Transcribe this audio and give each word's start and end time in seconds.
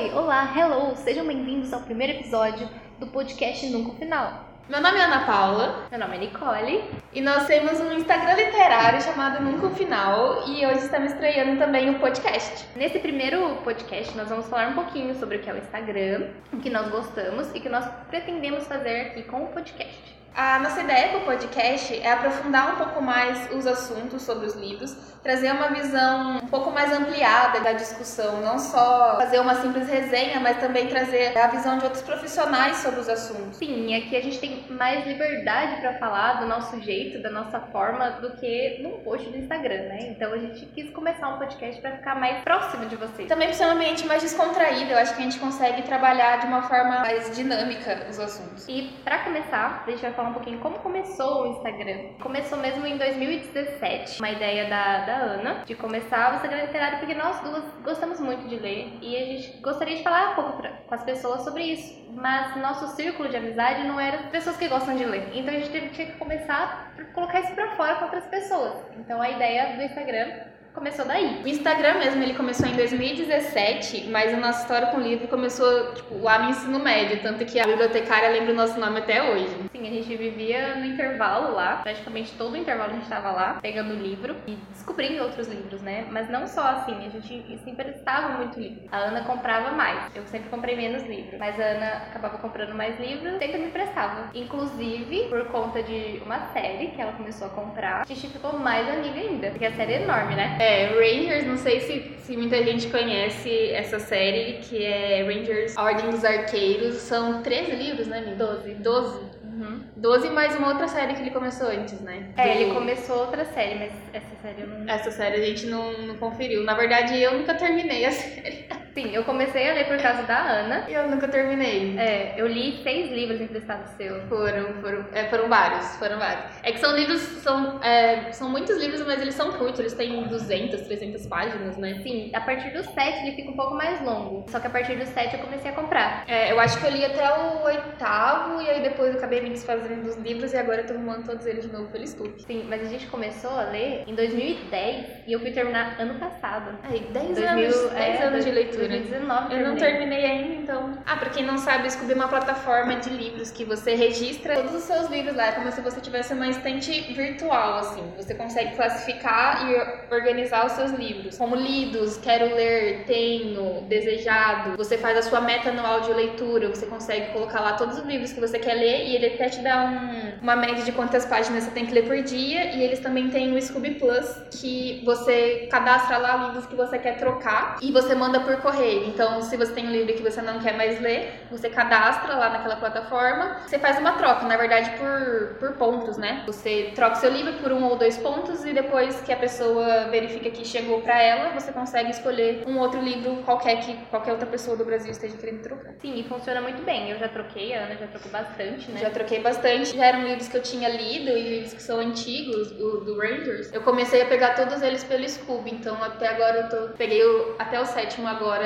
Oi, 0.00 0.10
olá, 0.14 0.50
hello! 0.56 0.96
Sejam 0.96 1.26
bem-vindos 1.26 1.74
ao 1.74 1.80
primeiro 1.80 2.14
episódio 2.14 2.66
do 2.98 3.06
podcast 3.08 3.66
Nunca 3.68 3.92
Final. 3.98 4.48
Meu 4.66 4.80
nome 4.80 4.98
é 4.98 5.04
Ana 5.04 5.26
Paula. 5.26 5.88
Meu 5.90 6.00
nome 6.00 6.16
é 6.16 6.20
Nicole. 6.20 6.82
E 7.12 7.20
nós 7.20 7.46
temos 7.46 7.78
um 7.78 7.92
Instagram 7.92 8.32
literário 8.32 9.02
chamado 9.02 9.44
Nunca 9.44 9.68
Final. 9.68 10.48
E 10.48 10.64
hoje 10.64 10.86
estamos 10.86 11.12
estreando 11.12 11.58
também 11.58 11.90
o 11.90 11.98
podcast. 11.98 12.66
Nesse 12.76 12.98
primeiro 12.98 13.56
podcast, 13.56 14.16
nós 14.16 14.30
vamos 14.30 14.48
falar 14.48 14.68
um 14.68 14.74
pouquinho 14.74 15.14
sobre 15.16 15.36
o 15.36 15.42
que 15.42 15.50
é 15.50 15.52
o 15.52 15.58
Instagram, 15.58 16.30
o 16.50 16.56
que 16.56 16.70
nós 16.70 16.88
gostamos 16.88 17.54
e 17.54 17.58
o 17.58 17.60
que 17.60 17.68
nós 17.68 17.86
pretendemos 18.08 18.66
fazer 18.66 19.02
aqui 19.02 19.24
com 19.24 19.44
o 19.44 19.48
podcast. 19.48 20.19
A 20.34 20.58
nossa 20.60 20.80
ideia 20.80 21.08
com 21.08 21.18
o 21.18 21.24
podcast 21.24 21.94
é 21.98 22.12
aprofundar 22.12 22.74
um 22.74 22.76
pouco 22.76 23.02
mais 23.02 23.50
os 23.52 23.66
assuntos 23.66 24.22
sobre 24.22 24.46
os 24.46 24.54
livros, 24.54 24.96
trazer 25.22 25.52
uma 25.52 25.68
visão 25.68 26.38
um 26.38 26.46
pouco 26.46 26.70
mais 26.70 26.92
ampliada 26.92 27.60
da 27.60 27.72
discussão, 27.72 28.40
não 28.40 28.58
só 28.58 29.16
fazer 29.16 29.40
uma 29.40 29.54
simples 29.56 29.88
resenha, 29.88 30.40
mas 30.40 30.58
também 30.58 30.86
trazer 30.86 31.36
a 31.36 31.48
visão 31.48 31.78
de 31.78 31.84
outros 31.84 32.02
profissionais 32.02 32.76
sobre 32.76 33.00
os 33.00 33.08
assuntos. 33.08 33.56
Sim, 33.56 33.94
aqui 33.94 34.16
a 34.16 34.22
gente 34.22 34.38
tem 34.38 34.64
mais 34.70 35.06
liberdade 35.06 35.80
para 35.80 35.94
falar 35.98 36.34
do 36.34 36.46
nosso 36.46 36.80
jeito, 36.80 37.20
da 37.22 37.30
nossa 37.30 37.60
forma, 37.60 38.10
do 38.10 38.36
que 38.36 38.78
num 38.82 39.00
post 39.00 39.28
do 39.28 39.36
Instagram, 39.36 39.82
né? 39.88 39.98
Então 40.10 40.32
a 40.32 40.38
gente 40.38 40.64
quis 40.66 40.90
começar 40.90 41.28
um 41.28 41.38
podcast 41.38 41.80
para 41.80 41.96
ficar 41.96 42.14
mais 42.14 42.42
próximo 42.42 42.86
de 42.86 42.96
vocês. 42.96 43.28
Também 43.28 43.52
ser 43.52 43.66
um 43.66 43.70
ambiente 43.70 44.06
mais 44.06 44.22
descontraído, 44.22 44.92
eu 44.92 44.98
acho 44.98 45.14
que 45.14 45.20
a 45.20 45.24
gente 45.24 45.38
consegue 45.38 45.82
trabalhar 45.82 46.38
de 46.38 46.46
uma 46.46 46.62
forma 46.62 47.00
mais 47.00 47.34
dinâmica 47.36 48.06
os 48.08 48.18
assuntos. 48.18 48.66
E 48.68 48.90
para 49.04 49.18
começar, 49.18 49.84
a 49.86 49.90
gente 49.90 50.00
vai 50.00 50.12
falar 50.20 50.28
um 50.28 50.34
pouquinho 50.34 50.58
como 50.60 50.78
começou 50.80 51.42
o 51.42 51.46
Instagram. 51.46 52.12
Começou 52.20 52.58
mesmo 52.58 52.86
em 52.86 52.98
2017, 52.98 54.18
uma 54.18 54.30
ideia 54.30 54.68
da, 54.68 54.98
da 55.06 55.16
Ana 55.16 55.64
de 55.64 55.74
começar 55.74 56.32
o 56.32 56.34
Instagram 56.36 56.64
literário, 56.64 56.98
porque 56.98 57.14
nós 57.14 57.40
duas 57.40 57.64
gostamos 57.82 58.20
muito 58.20 58.46
de 58.46 58.56
ler 58.56 58.98
e 59.00 59.16
a 59.16 59.24
gente 59.24 59.58
gostaria 59.62 59.96
de 59.96 60.02
falar 60.02 60.32
um 60.32 60.34
pouco 60.34 60.58
pra, 60.58 60.70
com 60.70 60.94
as 60.94 61.02
pessoas 61.04 61.42
sobre 61.42 61.62
isso. 61.64 62.00
Mas 62.12 62.54
nosso 62.56 62.88
círculo 62.88 63.28
de 63.28 63.36
amizade 63.36 63.84
não 63.84 63.98
era 63.98 64.24
pessoas 64.24 64.56
que 64.56 64.68
gostam 64.68 64.94
de 64.94 65.04
ler. 65.04 65.30
Então 65.32 65.54
a 65.54 65.58
gente 65.58 65.70
teve, 65.70 65.88
tinha 65.88 66.08
que 66.08 66.18
começar 66.18 66.92
a 66.98 67.04
colocar 67.14 67.40
isso 67.40 67.54
pra 67.54 67.74
fora 67.76 67.94
com 67.96 68.04
outras 68.04 68.26
pessoas. 68.26 68.74
Então 68.98 69.22
a 69.22 69.30
ideia 69.30 69.76
do 69.76 69.82
Instagram 69.82 70.50
começou 70.74 71.04
daí. 71.04 71.42
O 71.42 71.48
Instagram 71.48 71.94
mesmo, 71.94 72.22
ele 72.22 72.34
começou 72.34 72.66
em 72.66 72.76
2017, 72.76 74.08
mas 74.10 74.32
a 74.32 74.36
nossa 74.36 74.62
história 74.62 74.88
com 74.88 74.98
o 74.98 75.00
livro 75.00 75.28
começou, 75.28 75.94
tipo, 75.94 76.18
lá 76.18 76.38
no 76.40 76.50
ensino 76.50 76.78
médio, 76.78 77.20
tanto 77.22 77.44
que 77.44 77.58
a 77.58 77.66
bibliotecária 77.66 78.28
lembra 78.30 78.52
o 78.52 78.56
nosso 78.56 78.78
nome 78.78 78.98
até 78.98 79.22
hoje. 79.22 79.69
A 79.80 79.92
gente 79.92 80.16
vivia 80.16 80.76
no 80.76 80.84
intervalo 80.84 81.54
lá, 81.54 81.76
praticamente 81.82 82.32
todo 82.36 82.52
o 82.52 82.56
intervalo 82.56 82.90
a 82.90 82.94
gente 82.94 83.04
estava 83.04 83.30
lá, 83.30 83.58
pegando 83.60 83.94
livro 83.94 84.36
e 84.46 84.56
descobrindo 84.72 85.22
outros 85.22 85.48
livros, 85.48 85.80
né? 85.82 86.06
Mas 86.10 86.28
não 86.28 86.46
só 86.46 86.66
assim, 86.66 87.06
a 87.06 87.08
gente 87.08 87.58
sempre 87.64 87.90
estava 87.90 88.36
muito 88.36 88.58
livro. 88.58 88.82
A 88.92 88.98
Ana 88.98 89.22
comprava 89.22 89.72
mais, 89.72 90.14
eu 90.14 90.26
sempre 90.26 90.48
comprei 90.48 90.76
menos 90.76 91.02
livros, 91.04 91.38
mas 91.38 91.58
a 91.58 91.64
Ana 91.64 91.86
acabava 92.08 92.38
comprando 92.38 92.74
mais 92.74 92.98
livros, 93.00 93.38
sempre 93.38 93.58
me 93.58 93.66
emprestava. 93.66 94.30
Inclusive, 94.34 95.28
por 95.28 95.46
conta 95.46 95.82
de 95.82 96.20
uma 96.24 96.48
série 96.52 96.88
que 96.88 97.00
ela 97.00 97.12
começou 97.12 97.46
a 97.46 97.50
comprar, 97.50 98.02
a 98.02 98.04
gente 98.04 98.28
ficou 98.28 98.58
mais 98.58 98.88
amiga 98.88 99.18
ainda, 99.18 99.50
porque 99.50 99.66
a 99.66 99.72
série 99.72 99.94
é 99.94 100.02
enorme, 100.02 100.34
né? 100.34 100.56
É, 100.60 100.86
Rangers, 100.86 101.46
não 101.46 101.56
sei 101.56 101.80
se, 101.80 102.14
se 102.18 102.36
muita 102.36 102.62
gente 102.62 102.88
conhece 102.88 103.70
essa 103.70 103.98
série, 103.98 104.58
que 104.62 104.84
é 104.84 105.22
Rangers 105.22 105.76
Ordem 105.76 106.10
dos 106.10 106.24
Arqueiros. 106.24 106.96
São 106.96 107.42
13 107.42 107.72
livros, 107.72 108.06
né, 108.06 108.18
amiga? 108.18 108.36
12. 108.36 108.74
12. 108.74 109.39
Uhum. 109.70 109.80
12 109.96 110.30
mais 110.30 110.56
uma 110.56 110.68
outra 110.68 110.88
série 110.88 111.14
que 111.14 111.20
ele 111.20 111.30
começou 111.30 111.68
antes, 111.68 112.00
né? 112.00 112.30
É, 112.36 112.42
Do- 112.42 112.48
ele 112.60 112.74
começou 112.74 113.18
outra 113.18 113.44
série, 113.44 113.74
mas 113.78 113.92
essa 114.12 114.34
série 114.42 114.62
eu 114.62 114.66
não. 114.66 114.88
Essa 114.88 115.10
série 115.10 115.36
a 115.36 115.44
gente 115.46 115.66
não, 115.66 115.92
não 116.06 116.16
conferiu. 116.16 116.62
Na 116.64 116.74
verdade, 116.74 117.20
eu 117.20 117.38
nunca 117.38 117.54
terminei 117.54 118.04
a 118.04 118.10
série. 118.12 118.66
Sim, 118.94 119.14
eu 119.14 119.24
comecei 119.24 119.70
a 119.70 119.74
ler 119.74 119.86
por 119.86 119.98
causa 119.98 120.22
da 120.22 120.38
Ana. 120.38 120.84
Eu 120.88 121.08
nunca 121.08 121.28
terminei. 121.28 121.98
É, 121.98 122.34
eu 122.36 122.46
li 122.46 122.82
seis 122.82 123.10
livros 123.10 123.40
emprestados 123.40 123.90
seus. 123.92 124.22
Foram, 124.28 124.74
foram, 124.80 125.04
é, 125.12 125.26
foram 125.26 125.48
vários, 125.48 125.96
foram 125.96 126.18
vários. 126.18 126.52
É 126.62 126.72
que 126.72 126.78
são 126.78 126.96
livros, 126.96 127.20
são, 127.20 127.82
é, 127.82 128.32
são 128.32 128.48
muitos 128.48 128.76
livros, 128.78 129.04
mas 129.06 129.20
eles 129.20 129.34
são 129.34 129.52
curtos, 129.52 129.80
eles 129.80 129.94
têm 129.94 130.26
200, 130.26 130.82
300 130.82 131.26
páginas, 131.26 131.76
né? 131.76 132.00
Sim, 132.02 132.30
a 132.34 132.40
partir 132.40 132.70
do 132.70 132.82
7 132.82 133.26
ele 133.26 133.36
fica 133.36 133.50
um 133.50 133.56
pouco 133.56 133.74
mais 133.74 134.00
longo. 134.04 134.44
Só 134.48 134.58
que 134.58 134.66
a 134.66 134.70
partir 134.70 134.96
do 134.96 135.06
7 135.06 135.34
eu 135.34 135.40
comecei 135.40 135.70
a 135.70 135.74
comprar. 135.74 136.24
É, 136.26 136.52
eu 136.52 136.58
acho 136.58 136.78
que 136.80 136.86
eu 136.86 136.90
li 136.90 137.04
até 137.04 137.30
o 137.38 137.62
oitavo, 137.62 138.60
e 138.60 138.68
aí 138.68 138.82
depois 138.82 139.12
eu 139.12 139.18
acabei 139.18 139.40
me 139.40 139.50
desfazendo 139.50 140.02
dos 140.02 140.16
livros, 140.16 140.52
e 140.52 140.56
agora 140.56 140.82
eu 140.82 140.86
tô 140.86 140.94
arrumando 140.94 141.26
todos 141.26 141.46
eles 141.46 141.64
de 141.64 141.72
novo 141.72 141.90
pelo 141.90 142.04
estudo. 142.04 142.34
Sim, 142.40 142.66
mas 142.68 142.82
a 142.82 142.86
gente 142.86 143.06
começou 143.06 143.50
a 143.50 143.64
ler 143.64 144.04
em 144.06 144.14
2010 144.14 145.28
e 145.28 145.32
eu 145.32 145.40
fui 145.40 145.52
terminar 145.52 145.96
ano 145.98 146.18
passado. 146.18 146.78
Aí, 146.82 147.00
10 147.00 147.26
2000, 147.28 147.48
anos, 147.48 147.90
10 147.90 148.20
é, 148.20 148.24
anos 148.24 148.44
de 148.44 148.50
leitura. 148.50 148.79
2019 148.88 149.54
Eu 149.54 149.68
não 149.68 149.76
terminei. 149.76 150.24
ainda, 150.24 150.54
então. 150.54 150.98
Ah, 151.06 151.16
pra 151.16 151.30
quem 151.30 151.44
não 151.44 151.58
sabe, 151.58 151.78
eu 151.78 151.82
descobri 151.84 152.14
uma 152.14 152.28
plataforma 152.28 152.96
de 152.96 153.10
livros 153.10 153.50
que 153.50 153.64
você 153.64 153.94
registra 153.94 154.54
todos 154.54 154.74
os 154.74 154.82
seus 154.84 155.08
livros 155.08 155.34
lá. 155.36 155.46
É 155.48 155.52
como 155.52 155.70
se 155.72 155.80
você 155.80 156.00
tivesse 156.00 156.32
uma 156.32 156.48
estante 156.48 157.12
virtual, 157.14 157.78
assim. 157.78 158.02
Você 158.16 158.34
consegue 158.34 158.74
classificar 158.76 159.68
e 159.68 160.14
organizar 160.14 160.66
os 160.66 160.72
seus 160.72 160.92
livros. 160.92 161.36
Como 161.38 161.54
lidos, 161.56 162.16
quero 162.18 162.54
ler, 162.54 163.04
tenho, 163.06 163.82
desejado. 163.88 164.76
Você 164.76 164.96
faz 164.98 165.16
a 165.18 165.22
sua 165.22 165.40
meta 165.40 165.70
anual 165.70 166.00
de 166.00 166.12
leitura. 166.12 166.68
Você 166.68 166.86
consegue 166.86 167.32
colocar 167.32 167.60
lá 167.60 167.72
todos 167.74 167.98
os 167.98 168.04
livros 168.04 168.32
que 168.32 168.40
você 168.40 168.58
quer 168.58 168.74
ler 168.74 169.06
e 169.06 169.16
ele 169.16 169.26
até 169.34 169.48
te 169.48 169.60
dá 169.60 169.84
um- 169.84 170.38
uma 170.42 170.56
média 170.56 170.82
de 170.84 170.92
quantas 170.92 171.24
páginas 171.26 171.64
você 171.64 171.70
tem 171.70 171.86
que 171.86 171.92
ler 171.92 172.06
por 172.06 172.16
dia. 172.22 172.74
E 172.76 172.82
eles 172.82 173.00
também 173.00 173.28
têm 173.30 173.54
o 173.56 173.60
Scooby 173.60 173.94
Plus, 173.94 174.26
que 174.60 175.02
você 175.04 175.68
cadastra 175.70 176.16
lá 176.18 176.36
livros 176.46 176.66
que 176.66 176.74
você 176.74 176.98
quer 176.98 177.16
trocar 177.16 177.76
e 177.82 177.90
você 177.92 178.14
manda 178.14 178.40
por 178.40 178.56
correio. 178.56 178.69
Então, 178.78 179.42
se 179.42 179.56
você 179.56 179.72
tem 179.72 179.86
um 179.86 179.90
livro 179.90 180.12
que 180.14 180.22
você 180.22 180.40
não 180.42 180.58
quer 180.60 180.76
mais 180.76 181.00
ler, 181.00 181.40
você 181.50 181.68
cadastra 181.68 182.34
lá 182.36 182.50
naquela 182.50 182.76
plataforma. 182.76 183.60
Você 183.66 183.78
faz 183.78 183.98
uma 183.98 184.12
troca, 184.12 184.46
na 184.46 184.56
verdade, 184.56 184.90
por, 184.98 185.56
por 185.58 185.72
pontos, 185.76 186.16
né? 186.16 186.42
Você 186.46 186.92
troca 186.94 187.16
seu 187.16 187.30
livro 187.30 187.54
por 187.54 187.72
um 187.72 187.84
ou 187.84 187.96
dois 187.96 188.16
pontos 188.18 188.64
e 188.64 188.72
depois 188.72 189.20
que 189.22 189.32
a 189.32 189.36
pessoa 189.36 190.04
verifica 190.10 190.50
que 190.50 190.64
chegou 190.64 191.00
pra 191.02 191.20
ela, 191.20 191.50
você 191.50 191.72
consegue 191.72 192.10
escolher 192.10 192.64
um 192.66 192.78
outro 192.78 193.00
livro 193.00 193.36
qualquer 193.44 193.80
que 193.80 193.94
qualquer 194.10 194.32
outra 194.32 194.46
pessoa 194.46 194.76
do 194.76 194.84
Brasil 194.84 195.10
esteja 195.10 195.36
querendo 195.36 195.62
trocar. 195.62 195.92
Sim, 196.00 196.14
e 196.18 196.24
funciona 196.24 196.60
muito 196.60 196.82
bem. 196.82 197.10
Eu 197.10 197.18
já 197.18 197.28
troquei, 197.28 197.74
a 197.74 197.84
Ana 197.84 197.96
já 197.96 198.06
trocou 198.06 198.30
bastante, 198.30 198.90
né? 198.90 199.00
Já 199.00 199.10
troquei 199.10 199.40
bastante. 199.40 199.96
Já 199.96 200.06
eram 200.06 200.22
livros 200.24 200.48
que 200.48 200.56
eu 200.56 200.62
tinha 200.62 200.88
lido 200.88 201.30
e 201.30 201.42
livros 201.48 201.72
que 201.74 201.82
são 201.82 201.98
antigos, 201.98 202.70
o 202.72 202.98
do 203.04 203.18
Rangers. 203.18 203.72
Eu 203.72 203.80
comecei 203.82 204.22
a 204.22 204.26
pegar 204.26 204.54
todos 204.54 204.82
eles 204.82 205.04
pelo 205.04 205.28
Scooby, 205.28 205.70
então 205.74 206.02
até 206.02 206.28
agora 206.28 206.56
eu 206.60 206.68
tô. 206.68 206.92
Peguei 206.96 207.22
o- 207.24 207.54
até 207.58 207.80
o 207.80 207.84
sétimo 207.86 208.26
agora 208.28 208.59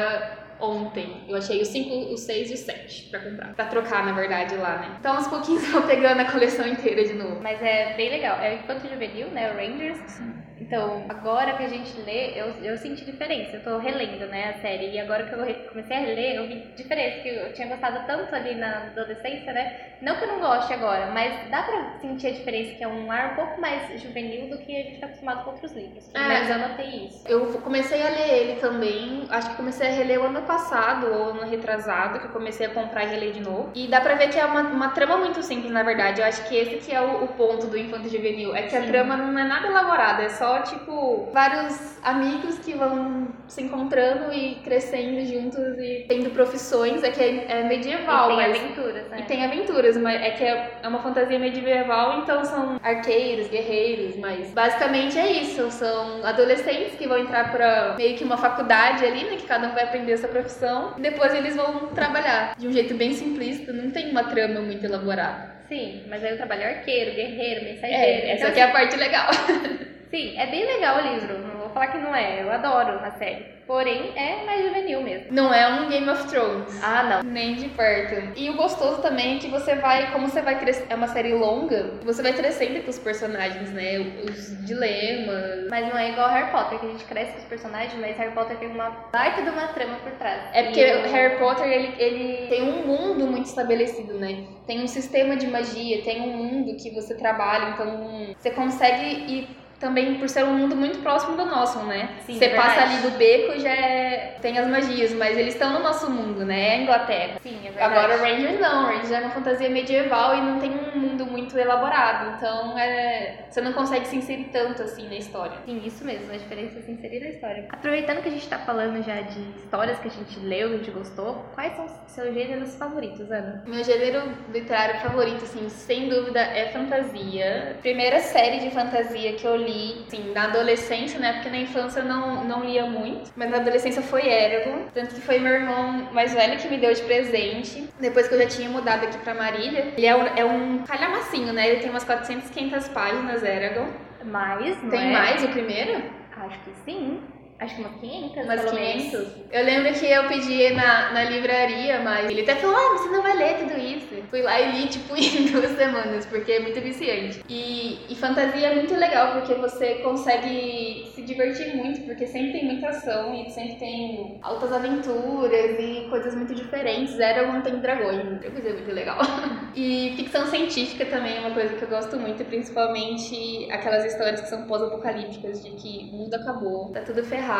ontem. 0.60 1.24
Eu 1.28 1.36
achei 1.36 1.60
o 1.60 1.64
5, 1.64 2.12
o 2.12 2.16
6 2.16 2.50
e 2.50 2.54
o 2.54 2.56
7 2.56 3.08
pra 3.10 3.20
comprar. 3.20 3.54
Pra 3.54 3.64
trocar, 3.66 4.04
na 4.04 4.12
verdade, 4.12 4.56
lá, 4.56 4.78
né? 4.78 4.96
Então 4.98 5.16
aos 5.16 5.28
pouquinhos 5.28 5.64
eu 5.68 5.72
vou 5.72 5.82
pegando 5.82 6.20
a 6.20 6.30
coleção 6.30 6.66
inteira 6.66 7.04
de 7.04 7.14
novo. 7.14 7.40
Mas 7.42 7.60
é 7.62 7.94
bem 7.94 8.10
legal. 8.10 8.38
É 8.40 8.52
o 8.52 8.54
Infanto 8.54 8.88
Juvenil, 8.88 9.28
né? 9.28 9.52
O 9.52 9.56
Rangers. 9.56 10.20
Então, 10.60 11.04
agora 11.08 11.54
que 11.54 11.64
a 11.64 11.68
gente 11.68 12.00
lê, 12.02 12.32
eu, 12.40 12.46
eu 12.62 12.76
senti 12.78 13.04
diferença. 13.04 13.56
Eu 13.56 13.62
tô 13.62 13.78
relendo, 13.78 14.26
né, 14.26 14.54
a 14.56 14.60
série. 14.60 14.90
E 14.92 15.00
agora 15.00 15.24
que 15.24 15.32
eu 15.34 15.68
comecei 15.70 15.96
a 15.96 16.00
reler, 16.00 16.36
eu 16.36 16.46
vi 16.46 16.60
diferença. 16.76 17.20
Que 17.22 17.28
eu 17.28 17.52
tinha 17.52 17.68
gostado 17.68 18.06
tanto 18.06 18.34
ali 18.34 18.54
na 18.54 18.84
adolescência, 18.86 19.52
né? 19.52 19.76
Não 20.00 20.16
que 20.16 20.24
eu 20.24 20.28
não 20.28 20.40
goste 20.40 20.72
agora, 20.72 21.06
mas 21.12 21.50
dá 21.50 21.62
pra 21.62 21.98
sentir 22.00 22.26
a 22.28 22.30
diferença, 22.32 22.74
que 22.74 22.84
é 22.84 22.88
um 22.88 23.10
ar 23.10 23.32
um 23.32 23.36
pouco 23.36 23.60
mais 23.60 24.00
juvenil 24.00 24.50
do 24.50 24.58
que 24.58 24.76
a 24.76 24.82
gente 24.82 25.00
tá 25.00 25.06
acostumado 25.06 25.44
com 25.44 25.50
outros 25.52 25.72
livros. 25.72 26.06
Pelo 26.08 26.24
É. 26.24 26.28
menos 26.28 26.50
eu 26.50 26.58
notei 26.68 27.06
isso. 27.06 27.24
Eu 27.26 27.46
comecei 27.62 28.02
a 28.02 28.10
ler 28.10 28.28
ele 28.28 28.60
também, 28.60 29.26
acho 29.30 29.50
que 29.50 29.56
comecei 29.56 29.88
a 29.88 29.90
reler 29.92 30.20
o 30.20 30.26
ano 30.26 30.42
passado 30.42 31.06
ou 31.06 31.30
ano 31.30 31.48
retrasado, 31.48 32.20
que 32.20 32.26
eu 32.26 32.32
comecei 32.32 32.66
a 32.66 32.70
comprar 32.70 33.04
e 33.04 33.08
reler 33.08 33.32
de 33.32 33.40
novo. 33.40 33.70
E 33.74 33.88
dá 33.88 34.00
pra 34.00 34.14
ver 34.14 34.28
que 34.28 34.38
é 34.38 34.44
uma, 34.44 34.60
uma 34.62 34.88
trama 34.90 35.16
muito 35.16 35.42
simples, 35.42 35.72
na 35.72 35.82
verdade. 35.82 36.20
Eu 36.20 36.26
acho 36.26 36.46
que 36.48 36.54
esse 36.56 36.76
que 36.86 36.94
é 36.94 37.00
o, 37.00 37.24
o 37.24 37.28
ponto 37.28 37.66
do 37.66 37.78
Infanto 37.78 38.08
Juvenil. 38.08 38.54
É 38.54 38.62
que 38.62 38.76
a 38.76 38.82
Sim. 38.82 38.88
trama 38.88 39.16
não 39.16 39.38
é 39.38 39.44
nada 39.44 39.66
elaborada, 39.66 40.22
é 40.22 40.28
só, 40.28 40.43
tipo, 40.62 41.28
vários 41.32 41.98
amigos 42.02 42.58
que 42.58 42.74
vão 42.74 43.28
se 43.48 43.62
encontrando 43.62 44.32
e 44.32 44.56
crescendo 44.56 45.24
juntos 45.24 45.78
e 45.78 46.04
tendo 46.08 46.30
profissões. 46.30 47.02
É 47.02 47.10
que 47.10 47.22
é, 47.22 47.46
é 47.48 47.62
medieval, 47.64 48.32
e 48.32 48.36
tem 48.36 48.48
mas... 48.48 48.56
aventuras, 48.56 49.08
né? 49.08 49.16
E 49.20 49.22
tem 49.22 49.44
aventuras, 49.44 49.96
mas 49.96 50.22
é 50.22 50.30
que 50.30 50.44
é 50.44 50.74
é 50.82 50.88
uma 50.88 51.00
fantasia 51.02 51.38
medieval, 51.38 52.20
então 52.20 52.44
são 52.44 52.78
arqueiros, 52.82 53.48
guerreiros, 53.48 54.16
mas 54.16 54.50
basicamente 54.50 55.18
é 55.18 55.32
isso. 55.32 55.70
São 55.70 56.24
adolescentes 56.24 56.94
que 56.96 57.06
vão 57.06 57.18
entrar 57.18 57.50
pra 57.50 57.94
meio 57.96 58.16
que 58.16 58.24
uma 58.24 58.36
faculdade 58.36 59.04
ali, 59.04 59.24
né? 59.24 59.36
Que 59.36 59.46
cada 59.46 59.68
um 59.68 59.74
vai 59.74 59.84
aprender 59.84 60.12
essa 60.12 60.28
profissão. 60.28 60.94
Depois 60.98 61.34
eles 61.34 61.56
vão 61.56 61.88
trabalhar 61.88 62.54
de 62.58 62.68
um 62.68 62.72
jeito 62.72 62.94
bem 62.94 63.12
simplista, 63.12 63.72
não 63.72 63.90
tem 63.90 64.10
uma 64.10 64.24
trama 64.24 64.60
muito 64.60 64.84
elaborada. 64.84 65.54
Sim, 65.68 66.02
mas 66.08 66.22
aí 66.22 66.34
o 66.34 66.36
trabalho 66.36 66.62
é 66.62 66.78
arqueiro, 66.78 67.14
guerreiro, 67.14 67.64
mensageiro. 67.64 68.02
É, 68.02 68.30
essa 68.30 68.34
Então, 68.34 68.48
aqui 68.50 68.60
é 68.60 68.62
a 68.64 68.70
parte 68.70 68.96
legal. 68.96 69.30
Sim, 70.10 70.38
é 70.38 70.46
bem 70.46 70.64
legal 70.64 70.98
o 70.98 71.14
livro, 71.14 71.38
não 71.38 71.60
vou 71.60 71.70
falar 71.70 71.88
que 71.88 71.98
não 71.98 72.14
é, 72.14 72.42
eu 72.42 72.50
adoro 72.50 73.00
a 73.04 73.10
série. 73.12 73.54
Porém, 73.66 74.12
é 74.14 74.44
mais 74.44 74.62
juvenil 74.66 75.02
mesmo. 75.02 75.28
Não 75.30 75.52
é 75.52 75.66
um 75.66 75.88
Game 75.88 76.08
of 76.10 76.26
Thrones. 76.28 76.82
Ah, 76.82 77.02
não. 77.02 77.22
Nem 77.22 77.54
de 77.54 77.70
perto. 77.70 78.38
E 78.38 78.50
o 78.50 78.56
gostoso 78.56 79.00
também 79.00 79.36
é 79.36 79.38
que 79.38 79.48
você 79.48 79.74
vai, 79.76 80.12
como 80.12 80.28
você 80.28 80.42
vai 80.42 80.58
crescer, 80.58 80.86
é 80.90 80.94
uma 80.94 81.08
série 81.08 81.32
longa, 81.32 81.98
você 82.04 82.22
vai 82.22 82.34
crescendo 82.34 82.82
com 82.82 82.90
os 82.90 82.98
personagens, 82.98 83.70
né? 83.72 83.98
Os 84.22 84.66
dilemas. 84.66 85.68
Mas 85.70 85.88
não 85.88 85.98
é 85.98 86.10
igual 86.10 86.28
Harry 86.28 86.50
Potter, 86.52 86.78
que 86.78 86.86
a 86.86 86.90
gente 86.90 87.04
cresce 87.04 87.32
com 87.32 87.38
os 87.38 87.44
personagens, 87.44 87.98
mas 87.98 88.16
Harry 88.18 88.32
Potter 88.32 88.58
tem 88.58 88.68
uma 88.68 88.90
baita 89.12 89.40
de 89.40 89.48
uma 89.48 89.68
trama 89.68 89.96
por 89.96 90.12
trás. 90.12 90.42
É 90.52 90.64
porque 90.64 90.80
E 90.80 91.08
Harry 91.08 91.38
Potter, 91.38 91.66
ele, 91.66 91.94
ele 91.98 92.48
tem 92.48 92.62
um 92.62 92.86
mundo 92.86 93.26
muito 93.26 93.46
estabelecido, 93.46 94.14
né? 94.18 94.44
Tem 94.66 94.82
um 94.82 94.86
sistema 94.86 95.36
de 95.36 95.46
magia, 95.46 96.02
tem 96.02 96.20
um 96.20 96.36
mundo 96.36 96.76
que 96.76 96.90
você 96.90 97.14
trabalha, 97.16 97.70
então 97.70 98.34
você 98.36 98.50
consegue 98.50 99.04
ir 99.04 99.63
também 99.78 100.14
por 100.14 100.28
ser 100.28 100.44
um 100.44 100.54
mundo 100.54 100.76
muito 100.76 100.98
próximo 101.00 101.36
do 101.36 101.44
nosso, 101.44 101.80
né? 101.84 102.10
Sim, 102.26 102.38
você 102.38 102.46
é 102.46 102.56
passa 102.56 102.82
ali 102.82 102.96
do 102.98 103.10
beco 103.16 103.58
já 103.58 103.70
é... 103.70 104.36
tem 104.40 104.58
as 104.58 104.66
magias, 104.68 105.12
mas 105.12 105.36
eles 105.36 105.54
estão 105.54 105.72
no 105.72 105.80
nosso 105.80 106.10
mundo, 106.10 106.44
né? 106.44 106.68
É 106.68 106.72
a 106.72 106.82
Inglaterra. 106.82 107.38
Sim, 107.42 107.58
é 107.60 107.70
verdade. 107.70 107.92
Agora 107.92 108.16
o 108.16 108.20
Ranger 108.22 108.60
não, 108.60 108.84
o 108.84 108.86
Ranger 108.86 109.18
é 109.18 109.20
uma 109.20 109.30
fantasia 109.30 109.68
medieval 109.68 110.36
e 110.36 110.40
não 110.40 110.58
tem 110.58 110.70
um 110.70 110.98
mundo 110.98 111.26
muito 111.26 111.56
elaborado, 111.58 112.36
então 112.36 112.78
é... 112.78 113.46
você 113.48 113.60
não 113.60 113.72
consegue 113.72 114.06
se 114.06 114.16
inserir 114.16 114.44
tanto 114.52 114.82
assim 114.82 115.08
na 115.08 115.16
história. 115.16 115.56
Sim, 115.64 115.82
isso 115.84 116.04
mesmo, 116.04 116.32
a 116.32 116.36
diferença 116.36 116.78
é 116.78 116.82
se 116.82 116.90
inserir 116.90 117.20
na 117.20 117.28
história. 117.28 117.66
Aproveitando 117.70 118.22
que 118.22 118.28
a 118.28 118.32
gente 118.32 118.48
tá 118.48 118.58
falando 118.58 119.02
já 119.02 119.20
de 119.20 119.40
histórias 119.56 119.98
que 119.98 120.08
a 120.08 120.10
gente 120.10 120.38
leu 120.40 120.70
e 120.70 120.74
a 120.74 120.76
gente 120.78 120.90
gostou, 120.90 121.44
quais 121.54 121.74
são 121.74 121.84
os 121.84 121.92
seus 122.06 122.34
gêneros 122.34 122.74
favoritos, 122.76 123.30
Ana? 123.30 123.62
Meu 123.66 123.82
gênero 123.84 124.22
literário 124.52 125.00
favorito, 125.00 125.44
assim, 125.44 125.68
sem 125.68 126.08
dúvida, 126.08 126.40
é 126.40 126.68
fantasia. 126.68 127.76
Primeira 127.80 128.20
série 128.20 128.60
de 128.60 128.70
fantasia 128.70 129.34
que 129.34 129.44
eu 129.44 129.56
li, 129.64 130.04
assim, 130.06 130.32
na 130.32 130.44
adolescência, 130.44 131.18
né? 131.18 131.34
Porque 131.34 131.50
na 131.50 131.58
infância 131.58 132.00
eu 132.00 132.04
não, 132.04 132.44
não 132.44 132.64
lia 132.64 132.86
muito. 132.86 133.30
Mas 133.36 133.50
na 133.50 133.56
adolescência 133.58 134.02
foi 134.02 134.26
Eragon. 134.26 134.86
Tanto 134.94 135.14
que 135.14 135.20
foi 135.20 135.38
meu 135.38 135.52
irmão 135.54 136.08
mais 136.12 136.32
velho 136.32 136.58
que 136.58 136.68
me 136.68 136.78
deu 136.78 136.92
de 136.92 137.02
presente. 137.02 137.88
Depois 138.00 138.28
que 138.28 138.34
eu 138.34 138.38
já 138.38 138.46
tinha 138.46 138.68
mudado 138.68 139.04
aqui 139.04 139.18
pra 139.18 139.34
Marília. 139.34 139.92
Ele 139.96 140.06
é 140.06 140.14
um, 140.16 140.26
é 140.36 140.44
um 140.44 140.78
calhamacinho, 140.84 141.52
né? 141.52 141.68
Ele 141.68 141.80
tem 141.80 141.90
umas 141.90 142.04
400, 142.04 142.50
500 142.50 142.88
páginas, 142.88 143.42
Eragon. 143.42 143.88
Mais, 144.24 144.82
não 144.82 144.90
Tem 144.90 145.10
é? 145.10 145.12
mais 145.12 145.44
o 145.44 145.48
primeiro? 145.48 146.02
Acho 146.36 146.58
que 146.60 146.70
sim. 146.84 147.20
Acho 147.64 147.76
que 147.76 147.80
umas 147.80 147.96
500, 148.00 148.44
Umas 148.44 148.60
pelo 148.60 148.76
500? 148.76 149.12
menos. 149.12 149.28
Eu 149.50 149.64
lembro 149.64 149.92
que 149.94 150.06
eu 150.06 150.28
pedi 150.28 150.70
na, 150.74 151.12
na 151.12 151.24
livraria, 151.24 152.00
mas 152.00 152.30
ele 152.30 152.42
até 152.42 152.56
falou, 152.56 152.76
ah, 152.76 152.98
você 152.98 153.08
não 153.08 153.22
vai 153.22 153.36
ler 153.36 153.56
tudo 153.56 153.78
isso. 153.78 154.22
Fui 154.28 154.42
lá 154.42 154.60
e 154.60 154.72
li, 154.72 154.88
tipo, 154.88 155.14
em 155.16 155.46
duas 155.46 155.70
semanas, 155.76 156.26
porque 156.26 156.52
é 156.52 156.60
muito 156.60 156.78
viciante. 156.80 157.42
E, 157.48 158.00
e 158.08 158.14
fantasia 158.16 158.68
é 158.68 158.74
muito 158.74 158.94
legal, 158.94 159.32
porque 159.32 159.54
você 159.54 159.94
consegue 159.96 161.10
se 161.14 161.22
divertir 161.22 161.74
muito, 161.74 162.02
porque 162.02 162.26
sempre 162.26 162.52
tem 162.52 162.64
muita 162.66 162.88
ação 162.88 163.34
e 163.34 163.48
sempre 163.50 163.76
tem 163.76 164.38
altas 164.42 164.70
aventuras 164.70 165.78
e 165.78 166.06
coisas 166.10 166.34
muito 166.34 166.54
diferentes. 166.54 167.18
Eragon 167.18 167.62
tem 167.62 167.78
dragões, 167.80 168.24
muita 168.24 168.50
coisa 168.50 168.70
muito 168.70 168.92
legal. 168.92 169.18
E 169.76 170.14
ficção 170.16 170.46
científica 170.46 171.04
também 171.04 171.36
é 171.36 171.40
uma 171.40 171.50
coisa 171.50 171.74
que 171.74 171.82
eu 171.82 171.88
gosto 171.88 172.16
muito, 172.16 172.44
principalmente 172.44 173.68
aquelas 173.72 174.04
histórias 174.04 174.40
que 174.40 174.48
são 174.48 174.68
pós-apocalípticas, 174.68 175.64
de 175.64 175.70
que 175.72 176.10
o 176.12 176.16
mundo 176.16 176.34
acabou, 176.34 176.92
tá 176.92 177.00
tudo 177.00 177.24
ferrado 177.24 177.53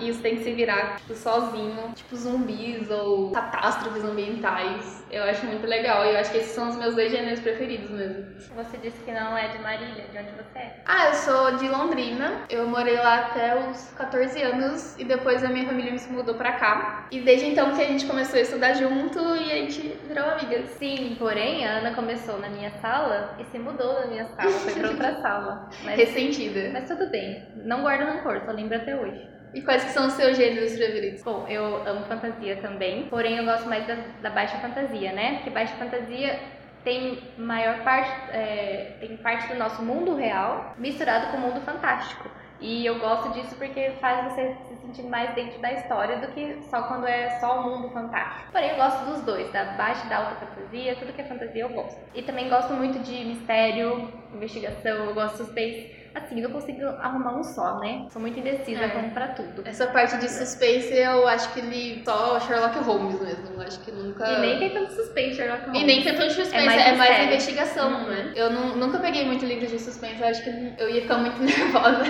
e 0.00 0.12
você 0.12 0.22
tem 0.22 0.36
que 0.36 0.44
se 0.44 0.52
virar 0.52 0.96
tipo, 0.96 1.14
sozinho, 1.14 1.92
tipo 1.94 2.16
zumbis 2.16 2.90
ou 2.90 3.30
catástrofes 3.32 4.04
ambientais. 4.04 5.04
Eu 5.10 5.24
acho 5.24 5.44
muito 5.46 5.66
legal 5.66 6.04
e 6.06 6.10
eu 6.10 6.18
acho 6.18 6.30
que 6.30 6.38
esses 6.38 6.52
são 6.52 6.68
os 6.68 6.76
meus 6.76 6.94
dois 6.94 7.10
gêneros 7.10 7.40
preferidos 7.40 7.90
mesmo. 7.90 8.26
Você 8.54 8.76
disse 8.78 8.98
que 9.02 9.10
não 9.12 9.36
é 9.36 9.48
de 9.48 9.58
Marília, 9.58 10.04
de 10.10 10.18
onde 10.18 10.30
você 10.30 10.58
é? 10.58 10.76
Ah, 10.86 11.08
eu 11.08 11.14
sou 11.14 11.56
de 11.56 11.68
Londrina. 11.68 12.42
Eu 12.48 12.66
morei 12.68 12.96
lá 12.96 13.26
até 13.26 13.56
os 13.68 13.90
14 13.96 14.40
anos 14.42 14.96
e 14.98 15.04
depois 15.04 15.44
a 15.44 15.48
minha 15.48 15.66
família 15.66 15.96
se 15.98 16.10
mudou 16.12 16.34
pra 16.34 16.52
cá. 16.52 17.06
E 17.10 17.20
desde 17.20 17.46
então 17.46 17.74
que 17.74 17.82
a 17.82 17.86
gente 17.86 18.06
começou 18.06 18.38
a 18.38 18.42
estudar 18.42 18.74
junto 18.74 19.18
e 19.36 19.50
a 19.52 19.56
gente 19.56 19.98
virou 20.06 20.24
amigas. 20.24 20.70
Sim, 20.78 21.16
porém, 21.18 21.66
a 21.66 21.78
Ana 21.78 21.94
começou 21.94 22.38
na 22.38 22.48
minha 22.48 22.70
sala 22.80 23.36
e 23.38 23.44
se 23.44 23.58
mudou 23.58 23.94
da 23.94 24.06
minha 24.06 24.26
sala, 24.28 24.50
foi 24.50 24.74
pra 24.74 24.88
outra 24.90 25.14
sala. 25.22 25.70
Mas, 25.84 25.96
Ressentida. 25.98 26.70
mas 26.72 26.88
tudo 26.88 27.10
bem, 27.10 27.46
não 27.64 27.82
guardo 27.82 28.02
rancor, 28.04 28.42
só 28.44 28.52
lembro 28.52 28.76
até 28.76 28.94
hoje. 28.96 29.39
E 29.52 29.62
quais 29.62 29.84
que 29.84 29.90
são 29.90 30.06
os 30.06 30.12
seus 30.12 30.36
gêneros 30.36 30.74
preferidos? 30.74 31.22
Bom, 31.22 31.46
eu 31.48 31.86
amo 31.86 32.04
fantasia 32.06 32.56
também, 32.56 33.06
porém 33.08 33.36
eu 33.36 33.44
gosto 33.44 33.68
mais 33.68 33.86
da, 33.86 33.96
da 34.22 34.30
baixa 34.30 34.56
fantasia, 34.58 35.12
né? 35.12 35.36
Porque 35.36 35.50
baixa 35.50 35.74
fantasia 35.74 36.38
tem 36.84 37.18
maior 37.36 37.82
parte, 37.82 38.10
é, 38.32 38.96
tem 39.00 39.16
parte 39.16 39.48
do 39.48 39.54
nosso 39.56 39.82
mundo 39.82 40.14
real 40.14 40.74
misturado 40.78 41.30
com 41.30 41.36
o 41.38 41.40
mundo 41.40 41.60
fantástico. 41.62 42.30
E 42.60 42.84
eu 42.84 42.98
gosto 42.98 43.32
disso 43.32 43.56
porque 43.56 43.92
faz 44.02 44.22
você 44.30 44.54
se 44.68 44.76
sentir 44.82 45.02
mais 45.04 45.34
dentro 45.34 45.58
da 45.60 45.72
história 45.72 46.18
do 46.18 46.28
que 46.28 46.62
só 46.64 46.82
quando 46.82 47.06
é 47.06 47.30
só 47.40 47.60
o 47.60 47.62
mundo 47.62 47.88
fantástico. 47.88 48.52
Porém, 48.52 48.70
eu 48.70 48.76
gosto 48.76 49.06
dos 49.06 49.22
dois, 49.22 49.50
da 49.50 49.64
baixa 49.64 50.04
e 50.04 50.08
da 50.10 50.18
alta 50.18 50.46
fantasia, 50.46 50.94
tudo 50.96 51.12
que 51.14 51.22
é 51.22 51.24
fantasia 51.24 51.62
eu 51.62 51.70
gosto. 51.70 51.98
E 52.14 52.22
também 52.22 52.50
gosto 52.50 52.74
muito 52.74 52.98
de 52.98 53.24
mistério, 53.24 54.12
investigação, 54.34 55.06
eu 55.06 55.14
gosto 55.14 55.38
de 55.38 55.44
suspense. 55.44 55.99
Assim, 56.14 56.40
não 56.40 56.50
consigo 56.50 56.84
arrumar 56.86 57.36
um 57.38 57.42
só, 57.44 57.78
né? 57.78 58.06
Sou 58.10 58.20
muito 58.20 58.38
indecisa 58.38 58.84
É. 58.84 58.88
como 58.88 59.10
pra 59.12 59.28
tudo. 59.28 59.62
Essa 59.64 59.86
parte 59.86 60.16
de 60.18 60.28
suspense 60.28 60.92
eu 60.92 61.26
acho 61.28 61.52
que 61.52 61.60
li 61.60 62.02
só 62.04 62.40
Sherlock 62.40 62.78
Holmes 62.80 63.20
mesmo. 63.20 63.54
Eu 63.54 63.60
acho 63.62 63.78
que 63.80 63.92
nunca. 63.92 64.26
E 64.28 64.40
nem 64.40 64.58
tem 64.58 64.70
tanto 64.70 64.92
suspense, 64.92 65.36
Sherlock 65.36 65.64
Holmes. 65.66 65.80
E 65.82 65.84
nem 65.84 66.02
tem 66.02 66.14
tanto 66.14 66.32
suspense, 66.32 66.56
É 66.56 66.64
mais 66.66 66.80
é 66.86 66.92
mais 66.96 67.26
investigação, 67.26 67.90
Uhum. 67.92 68.08
né? 68.08 68.32
Eu 68.34 68.50
nu- 68.50 68.76
nunca 68.76 68.98
peguei 68.98 69.24
muito 69.24 69.44
livro 69.46 69.66
de 69.66 69.78
suspense, 69.78 70.20
eu 70.20 70.26
acho 70.28 70.42
que 70.42 70.50
eu 70.78 70.90
ia 70.90 71.02
ficar 71.02 71.18
muito 71.18 71.38
nervosa. 71.42 72.02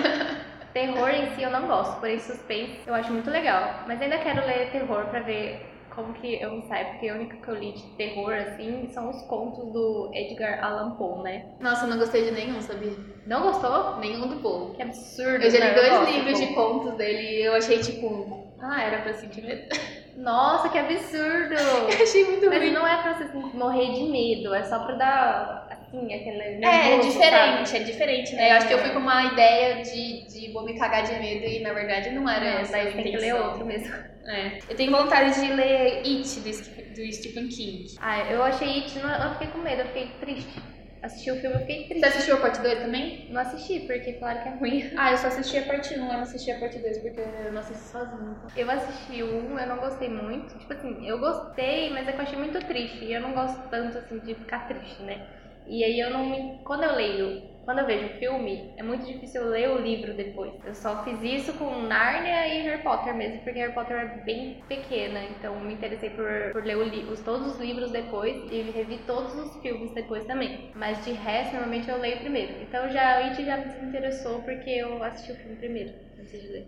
Terror 0.73 1.09
em 1.09 1.35
si 1.35 1.43
eu 1.43 1.51
não 1.51 1.67
gosto, 1.67 1.99
porém 1.99 2.17
suspense 2.19 2.79
eu 2.87 2.93
acho 2.95 3.11
muito 3.11 3.29
legal. 3.29 3.83
Mas 3.87 4.01
ainda 4.01 4.17
quero 4.17 4.45
ler 4.47 4.69
terror 4.71 5.05
pra 5.07 5.19
ver 5.19 5.65
como 5.95 6.13
que 6.13 6.41
eu 6.41 6.51
me 6.51 6.61
saio, 6.67 6.87
porque 6.91 7.09
a 7.09 7.15
única 7.15 7.37
que 7.37 7.47
eu 7.47 7.55
li 7.55 7.73
de 7.73 7.83
terror, 7.95 8.33
assim, 8.33 8.89
são 8.93 9.09
os 9.09 9.21
contos 9.23 9.71
do 9.71 10.09
Edgar 10.13 10.63
Allan 10.63 10.91
Poe, 10.91 11.23
né? 11.23 11.45
Nossa, 11.59 11.85
eu 11.85 11.89
não 11.89 11.97
gostei 11.97 12.25
de 12.25 12.31
nenhum, 12.31 12.61
sabia? 12.61 12.93
Não 13.25 13.41
gostou? 13.41 13.97
Nenhum 13.97 14.27
do 14.27 14.37
Poe. 14.37 14.75
Que 14.75 14.81
absurdo. 14.83 15.43
Eu 15.43 15.51
já 15.51 15.59
né? 15.59 15.69
li 15.69 15.75
dois 15.75 15.89
gosto 15.89 16.11
livros 16.11 16.39
de 16.39 16.47
contos 16.53 16.93
dele 16.95 17.39
e 17.39 17.45
eu 17.45 17.53
achei 17.53 17.79
tipo, 17.79 18.47
ah, 18.59 18.83
era 18.83 19.01
pra 19.01 19.13
sentir 19.13 19.43
medo. 19.43 19.67
Nossa, 20.17 20.69
que 20.69 20.77
absurdo! 20.77 21.55
Eu 21.97 22.03
achei 22.03 22.25
muito 22.25 22.45
Mas 22.47 22.59
ruim. 22.59 22.73
não 22.73 22.85
é 22.85 23.01
pra 23.01 23.13
você 23.13 23.25
morrer 23.57 23.93
de 23.93 24.03
medo, 24.03 24.53
é 24.53 24.61
só 24.63 24.79
pra 24.79 24.95
dar, 24.95 25.80
assim, 25.91 26.13
aquele 26.13 26.65
É, 26.65 26.95
é 26.95 26.99
diferente, 26.99 27.69
sabe? 27.69 27.77
é 27.77 27.83
diferente, 27.83 28.35
né? 28.35 28.43
É. 28.49 28.51
Eu 28.51 28.55
acho 28.57 28.67
que 28.67 28.73
eu 28.73 28.79
fui 28.79 28.89
com 28.91 28.99
uma 28.99 29.33
ideia 29.33 29.83
de, 29.83 30.27
de 30.27 30.51
vou 30.53 30.63
me 30.63 30.77
cagar 30.77 31.03
de 31.03 31.13
medo 31.19 31.45
e 31.45 31.59
na 31.61 31.73
verdade 31.73 32.11
não 32.11 32.29
era 32.29 32.45
Não, 32.45 32.59
essa 32.59 32.77
a 32.77 32.85
tem 32.91 33.03
que 33.03 33.17
ler 33.17 33.33
outro 33.35 33.65
mesmo. 33.65 33.93
É. 34.27 34.59
Eu 34.69 34.75
tenho 34.75 34.91
vontade 34.91 35.41
de 35.41 35.53
ler 35.53 36.03
It, 36.05 36.39
do, 36.39 36.53
Stephen- 36.53 36.93
do 36.93 37.13
Stephen 37.13 37.47
King. 37.49 37.85
Ah, 37.99 38.31
eu 38.31 38.43
achei 38.43 38.69
It, 38.83 38.99
não, 38.99 39.09
eu 39.23 39.31
fiquei 39.33 39.47
com 39.47 39.57
medo, 39.59 39.81
eu 39.81 39.87
fiquei 39.87 40.07
triste. 40.19 40.61
Assisti 41.01 41.31
o 41.31 41.35
filme, 41.41 41.55
eu 41.55 41.59
fiquei 41.61 41.77
Você 41.85 41.93
triste. 41.93 42.05
assistiu 42.09 42.35
a 42.35 42.37
parte 42.41 42.61
2 42.61 42.79
também? 42.79 43.27
Não 43.31 43.41
assisti, 43.41 43.79
porque 43.87 44.13
falaram 44.19 44.43
que 44.43 44.49
é 44.49 44.51
ruim. 44.51 44.83
Ah, 44.95 45.11
eu 45.11 45.17
só 45.17 45.27
assisti 45.27 45.57
a 45.57 45.63
parte 45.65 45.93
1, 45.95 45.97
eu 45.97 46.13
não 46.13 46.21
assisti 46.21 46.51
a 46.51 46.59
parte 46.59 46.77
2 46.77 46.97
porque 46.99 47.19
eu 47.19 47.51
não 47.51 47.59
assisti 47.59 47.89
sozinha. 47.89 48.35
Eu 48.55 48.69
assisti 48.69 49.23
um, 49.23 49.57
eu 49.57 49.67
não 49.67 49.77
gostei 49.79 50.09
muito. 50.09 50.57
Tipo 50.59 50.73
assim, 50.73 51.07
eu 51.07 51.17
gostei, 51.19 51.89
mas 51.89 52.07
é 52.07 52.11
que 52.11 52.19
eu 52.19 52.23
achei 52.23 52.37
muito 52.37 52.59
triste. 52.67 53.03
E 53.03 53.13
eu 53.13 53.21
não 53.21 53.33
gosto 53.33 53.67
tanto 53.69 53.97
assim 53.97 54.19
de 54.19 54.35
ficar 54.35 54.67
triste, 54.67 55.01
né? 55.03 55.40
E 55.71 55.83
aí 55.83 55.99
eu 55.99 56.09
não 56.11 56.25
me. 56.29 56.63
Quando 56.65 56.83
eu 56.83 56.95
leio, 56.95 57.41
quando 57.63 57.79
eu 57.79 57.85
vejo 57.85 58.09
filme, 58.19 58.73
é 58.77 58.83
muito 58.83 59.05
difícil 59.05 59.41
eu 59.41 59.49
ler 59.49 59.69
o 59.69 59.77
livro 59.81 60.13
depois. 60.15 60.53
Eu 60.65 60.75
só 60.75 61.03
fiz 61.03 61.21
isso 61.23 61.53
com 61.57 61.81
Narnia 61.83 62.47
e 62.47 62.61
Harry 62.63 62.83
Potter 62.83 63.15
mesmo, 63.15 63.41
porque 63.43 63.59
Harry 63.59 63.73
Potter 63.73 63.95
é 63.97 64.23
bem 64.23 64.65
pequena. 64.67 65.23
Então 65.23 65.59
me 65.61 65.73
interessei 65.73 66.09
por, 66.11 66.27
por 66.51 66.63
ler 66.65 66.77
o 66.77 67.11
os, 67.11 67.21
todos 67.21 67.47
os 67.55 67.59
livros 67.59 67.91
depois 67.91 68.35
e 68.51 68.61
revi 68.71 69.05
todos 69.05 69.33
os 69.35 69.61
filmes 69.61 69.93
depois 69.93 70.25
também. 70.25 70.71
Mas 70.75 71.03
de 71.05 71.11
resto, 71.13 71.53
normalmente 71.53 71.89
eu 71.89 71.97
leio 71.99 72.19
primeiro. 72.19 72.61
Então 72.61 72.89
já 72.89 73.19
o 73.21 73.23
It 73.25 73.43
já 73.45 73.57
me 73.57 73.65
desinteressou 73.65 74.43
porque 74.43 74.69
eu 74.69 75.01
assisti 75.03 75.31
o 75.31 75.35
filme 75.37 75.57
primeiro. 75.57 76.10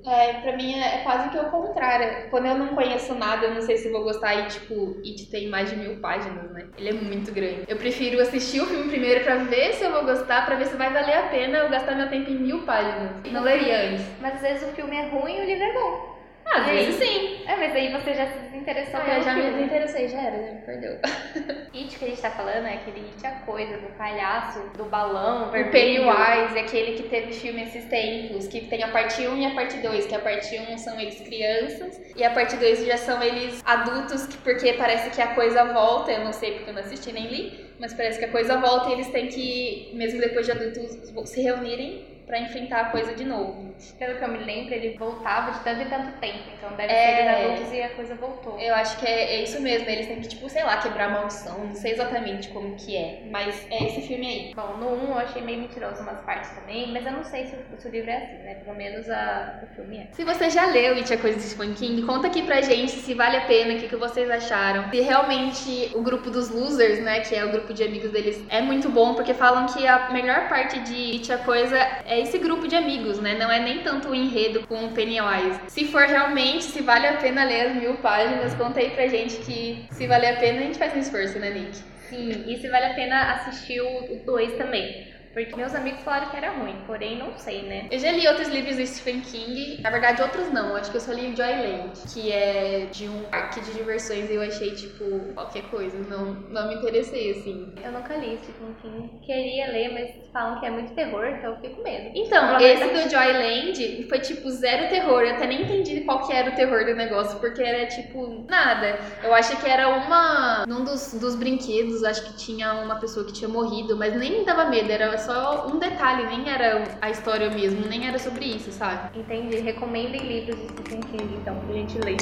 É, 0.06 0.34
pra 0.42 0.58
mim 0.58 0.80
é 0.80 1.00
quase 1.04 1.30
que 1.30 1.38
o 1.38 1.50
contrário. 1.50 2.30
Quando 2.30 2.46
eu 2.48 2.56
não 2.56 2.70
conheço 2.70 3.14
nada, 3.16 3.46
eu 3.48 3.54
não 3.54 3.62
sei 3.62 3.78
se 3.78 3.90
vou 3.90 4.04
gostar 4.04 4.36
e, 4.36 4.48
tipo, 4.48 4.98
It 5.06 5.30
tem 5.30 5.48
mais 5.50 5.70
de 5.70 5.76
mil 5.76 6.00
páginas, 6.00 6.52
né? 6.52 6.68
Ele 6.78 6.90
é 6.90 6.94
muito 6.94 7.32
grande. 7.32 7.64
Eu 7.68 7.78
prefiro 7.78 8.22
assistir 8.22 8.62
o 8.62 8.66
filme 8.66 8.90
primeiro 8.90 9.24
pra 9.24 9.36
ver 9.36 9.74
se 9.74 9.84
eu 9.84 9.92
vou 9.92 10.04
gostar, 10.04 10.46
pra 10.46 10.56
ver 10.56 10.68
se 10.68 10.76
vai 10.76 10.92
valer 10.92 11.18
a 11.18 11.28
pena 11.30 11.60
eu 11.60 11.70
gastar 11.70 11.96
meu 11.96 12.10
tempo 12.10 12.30
em 12.30 12.36
mil 12.36 12.64
páginas. 12.64 13.12
Não 13.32 13.44
leria 13.44 13.92
antes. 13.92 14.06
Mas 14.20 14.36
às 14.36 14.42
vezes 14.42 14.70
o 14.70 14.74
filme 14.74 14.96
é 14.96 15.08
ruim 15.08 15.38
e 15.38 15.42
o 15.42 15.46
livro 15.46 15.64
é 15.64 15.74
bom. 15.74 16.13
Às 16.56 16.68
E 16.68 16.72
vezes 16.72 16.96
sim. 16.96 17.44
É, 17.48 17.56
mas 17.58 17.76
aí 17.76 17.92
você 17.92 18.14
já 18.14 18.28
se 18.28 18.38
desinteressou 18.40 19.00
Ah, 19.00 19.04
pelo 19.04 19.18
eu 19.18 19.24
já 19.24 19.34
me 19.34 19.42
filme. 19.42 19.58
desinteressei, 19.58 20.08
já 20.08 20.22
era, 20.22 20.38
já 20.48 20.54
me 20.54 20.62
perdeu. 20.62 20.98
It 21.74 21.98
que 21.98 22.06
a 22.06 22.08
gente 22.08 22.22
tá 22.22 22.30
falando 22.32 22.68
é 22.68 22.76
aquele 22.76 23.00
It 23.08 23.26
a 23.28 23.32
coisa, 23.46 23.78
do 23.78 23.88
palhaço, 23.98 24.60
do 24.78 24.86
balão 24.86 25.50
O 25.50 25.52
vermelho. 25.52 25.72
Pennywise, 25.72 26.60
aquele 26.60 26.94
que 26.98 27.04
teve 27.10 27.34
filme 27.34 27.64
esses 27.64 27.86
tempos, 27.86 28.48
que 28.48 28.62
tem 28.68 28.84
a 28.84 28.88
parte 28.90 29.28
1 29.28 29.38
e 29.42 29.46
a 29.46 29.56
parte 29.56 29.78
2, 29.78 30.06
que 30.06 30.16
a 30.16 30.20
parte 30.20 30.58
1 30.58 30.78
são 30.78 31.00
eles 31.00 31.20
crianças 31.22 32.00
e 32.16 32.24
a 32.24 32.30
parte 32.30 32.56
2 32.58 32.86
já 32.86 32.98
são 32.98 33.22
eles 33.22 33.62
adultos, 33.66 34.28
que, 34.28 34.38
porque 34.38 34.74
parece 34.74 35.10
que 35.10 35.22
a 35.22 35.28
coisa 35.34 35.66
volta, 35.74 36.12
eu 36.12 36.24
não 36.24 36.32
sei 36.34 36.52
porque 36.54 36.70
eu 36.70 36.74
não 36.76 36.82
assisti 36.82 37.12
nem 37.12 37.28
li, 37.28 37.66
mas 37.80 37.94
parece 37.94 38.20
que 38.20 38.26
a 38.26 38.32
coisa 38.32 38.58
volta 38.58 38.90
e 38.90 38.94
eles 38.94 39.10
têm 39.10 39.28
que, 39.28 39.92
mesmo 39.94 40.20
depois 40.22 40.46
de 40.46 40.52
adultos, 40.52 41.30
se 41.30 41.42
reunirem 41.42 42.13
para 42.26 42.40
enfrentar 42.40 42.80
a 42.82 42.86
coisa 42.86 43.14
de 43.14 43.24
novo. 43.26 43.74
Pelo 44.00 44.18
que 44.18 44.24
eu 44.24 44.28
me 44.30 44.38
lembro, 44.40 44.74
ele 44.74 44.98
voltava 44.98 45.52
de 45.52 45.60
tanto 45.64 45.82
e 45.82 45.86
tanto 45.86 46.18
tempo. 46.20 46.44
Então 46.58 46.76
deve 46.76 46.92
É. 46.94 46.98
ser 47.16 47.22
eles 47.22 47.46
adultos 47.56 47.74
e 47.74 47.82
a 47.82 47.90
coisa 47.90 48.16
voltou. 48.16 48.60
Eu 48.60 48.74
acho 48.76 48.98
que 49.00 49.06
é, 49.06 49.36
é 49.36 49.44
isso 49.44 49.62
mesmo, 49.62 49.90
eles 49.90 50.08
têm 50.08 50.22
que, 50.22 50.28
tipo, 50.30 50.50
sei 50.50 50.64
lá, 50.64 50.78
quebrar 50.78 51.06
a 51.06 51.10
maldição, 51.10 51.66
não 51.66 51.76
sei 51.76 51.92
exatamente 51.92 52.50
como 52.50 52.76
que 52.76 52.96
é, 52.96 53.24
mas 53.32 53.66
é 53.70 53.86
esse 53.86 54.02
filme 54.08 54.26
aí. 54.28 54.54
Bom, 54.56 54.78
no 54.78 54.94
1 55.06 55.12
eu 55.12 55.18
achei 55.20 55.42
meio 55.42 55.60
mentiroso 55.60 56.02
umas 56.02 56.22
partes 56.22 56.52
também, 56.52 56.92
mas 56.94 57.06
eu 57.06 57.12
não 57.12 57.24
sei 57.24 57.46
se, 57.46 57.56
o- 57.56 57.78
se 57.78 57.88
o 57.88 57.92
livro 57.92 58.10
é 58.10 58.18
assim, 58.18 58.44
né? 58.44 58.56
Pelo 58.64 58.76
menos 58.78 59.10
a, 59.10 59.60
o 59.64 59.76
filme 59.76 59.98
é. 59.98 60.08
Se 60.14 60.24
você 60.24 60.50
já 60.50 60.66
leu 60.68 60.96
It, 60.96 61.14
a 61.14 61.18
Coisa 61.18 61.38
de 61.38 61.44
Stephen 61.44 61.74
King, 61.74 62.02
conta 62.04 62.28
aqui 62.28 62.44
pra 62.44 62.62
gente 62.62 62.92
se 62.92 63.14
vale 63.14 63.38
a 63.38 63.42
pena, 63.46 63.74
o 63.74 63.78
que, 63.78 63.88
que 63.90 63.96
vocês 63.96 64.30
acharam. 64.30 64.90
Se 64.90 65.02
realmente 65.02 65.92
o 65.96 66.02
grupo 66.02 66.30
dos 66.30 66.50
losers, 66.50 67.00
né, 67.02 67.20
que 67.22 67.36
é 67.36 67.44
o 67.44 67.52
grupo 67.52 67.74
de 67.74 67.84
amigos 67.84 68.12
deles, 68.12 68.44
é 68.50 68.62
muito 68.62 68.90
bom, 68.90 69.14
porque 69.16 69.34
falam 69.34 69.66
que 69.68 69.86
a 69.88 70.10
melhor 70.12 70.48
parte 70.48 70.80
de 70.80 71.12
It, 71.14 71.32
a 71.32 71.38
Coisa 71.40 71.78
é 72.06 72.13
esse 72.20 72.38
grupo 72.38 72.68
de 72.68 72.76
amigos, 72.76 73.20
né, 73.20 73.36
não 73.38 73.52
é 73.52 73.60
nem 73.60 73.80
tanto 73.80 74.10
o 74.10 74.16
enredo 74.16 74.66
com 74.68 74.86
o 74.86 74.92
Pennywise. 74.92 75.60
Se 75.68 75.86
for 75.86 76.04
realmente, 76.04 76.64
se 76.64 76.82
vale 76.82 77.08
a 77.08 77.14
pena 77.14 77.44
ler 77.44 77.68
as 77.68 77.76
mil 77.76 77.96
páginas, 77.96 78.54
conta 78.56 78.80
aí 78.80 78.92
pra 78.92 79.08
gente 79.08 79.38
que 79.38 79.86
se 79.92 80.08
vale 80.08 80.28
a 80.28 80.38
pena, 80.38 80.60
a 80.60 80.64
gente 80.64 80.78
faz 80.78 80.94
um 80.96 81.00
esforço, 81.00 81.40
né, 81.40 81.50
Nick? 81.50 81.78
Sim, 82.10 82.46
e 82.48 82.58
se 82.58 82.68
vale 82.68 82.86
a 82.86 82.94
pena 82.94 83.34
assistir 83.34 83.82
o 83.82 84.22
2 84.26 84.54
também. 84.54 85.08
Porque 85.34 85.56
meus 85.56 85.74
amigos 85.74 86.02
falaram 86.02 86.30
que 86.30 86.38
era 86.38 86.52
ruim, 86.52 86.76
porém 86.86 87.18
não 87.18 87.38
sei, 87.38 87.64
né? 87.64 87.88
Eu 87.92 87.98
já 87.98 88.12
li 88.12 88.28
outros 88.28 88.50
livros 88.50 88.76
do 88.76 88.86
Stephen 88.86 89.22
King, 89.22 89.82
na 89.82 89.90
verdade 89.90 90.22
outros 90.22 90.52
não, 90.52 90.70
eu 90.70 90.76
acho 90.76 90.92
que 90.92 90.98
eu 90.98 91.02
só 91.02 91.12
li 91.12 91.34
o 91.34 91.36
Joyland, 91.36 91.92
que 92.14 92.32
é 92.32 92.88
de 92.92 93.08
um 93.08 93.24
parque 93.24 93.62
de 93.62 93.74
diversões 93.74 94.30
e 94.30 94.36
eu 94.36 94.42
achei 94.42 94.72
tipo 94.72 95.34
qualquer 95.34 95.64
coisa, 95.64 95.98
não, 96.08 96.34
não 96.50 96.68
me 96.68 96.76
interessei 96.76 97.32
assim. 97.32 97.74
Eu 97.84 97.92
nunca 97.92 98.16
li 98.16 98.38
Stephen 98.44 98.76
King. 98.82 99.20
Queria 99.26 99.68
ler, 99.68 99.94
mas 99.94 100.32
falam 100.32 100.60
que 100.60 100.66
é 100.66 100.70
muito 100.70 100.94
terror, 100.94 101.26
então 101.26 101.52
eu 101.52 101.58
fico 101.58 101.78
com 101.78 101.84
medo. 101.84 102.12
Então, 102.16 102.60
esse 102.60 102.88
do 102.88 103.10
Joyland 103.10 104.08
foi 104.08 104.20
tipo 104.20 104.50
zero 104.50 104.90
terror, 104.90 105.22
eu 105.22 105.36
até 105.36 105.48
nem 105.48 105.64
entendi 105.64 106.02
qual 106.02 106.28
que 106.28 106.34
era 106.34 106.52
o 106.52 106.56
terror 106.56 106.86
do 106.86 106.94
negócio, 106.94 107.40
porque 107.40 107.62
era 107.62 107.88
tipo 107.88 108.46
nada. 108.48 109.00
Eu 109.24 109.34
acho 109.34 109.58
que 109.58 109.70
era 109.70 109.90
uma. 109.90 110.66
Num 110.68 110.84
dos, 110.84 111.14
dos 111.14 111.36
brinquedos, 111.36 112.04
acho 112.04 112.24
que 112.26 112.38
tinha 112.38 112.74
uma 112.74 112.96
pessoa 112.96 113.26
que 113.26 113.34
tinha 113.34 113.50
morrido, 113.50 113.96
mas 113.98 114.16
nem 114.16 114.44
dava 114.44 114.66
medo, 114.66 114.92
era 114.92 115.18
só 115.26 115.68
um 115.68 115.80
detalhe, 115.80 116.26
nem 116.26 116.50
era 116.50 116.84
a 117.02 117.10
história 117.10 117.50
mesmo, 117.50 117.88
nem 117.88 118.08
era 118.08 118.20
sobre 118.20 118.46
isso, 118.46 118.72
sabe? 118.72 119.18
Entendi. 119.18 119.58
Recomendem 119.58 120.22
livros 120.22 120.56
de 120.60 120.68
Stephen 120.68 121.00
King, 121.02 121.36
então, 121.42 121.56
pra 121.56 121.74
gente 121.74 121.98
ler. 122.00 122.18